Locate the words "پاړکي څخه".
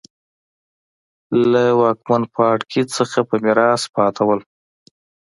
2.33-3.19